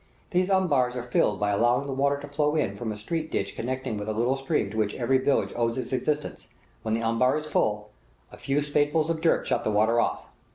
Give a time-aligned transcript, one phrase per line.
[0.31, 3.55] These umbars are filled by allowing the water to flow in from a street ditch
[3.55, 6.47] connecting with the little stream to which every village owes its existence;
[6.81, 7.91] when the umbar is full,
[8.31, 10.25] a few spadefuls of dirt shut the water off.